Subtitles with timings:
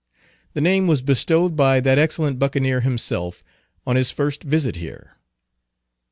[0.55, 3.43] The name was bestowed by that excellent Buccaneer himself,
[3.85, 5.17] on his first visit here.